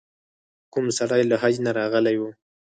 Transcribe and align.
کوم 0.73 0.85
سړی 0.97 1.21
له 1.31 1.35
حج 1.41 1.55
نه 1.65 1.71
راغلی 1.79 2.15
و. 2.19 2.23